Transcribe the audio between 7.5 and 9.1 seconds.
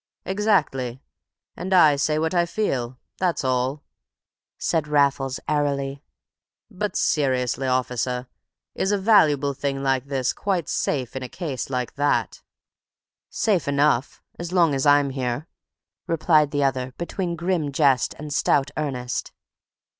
officer, is a